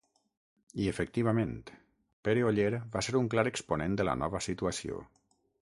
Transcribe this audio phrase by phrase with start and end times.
[0.85, 1.51] I efectivament,
[2.29, 2.67] Pere Oller
[2.97, 5.03] va ser un clar exponent de la nova situació.